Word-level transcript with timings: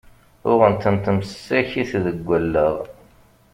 Uɣen-tent 0.49 1.05
msakit 1.17 1.91
deg 2.05 2.27
allaɣ! 2.37 2.75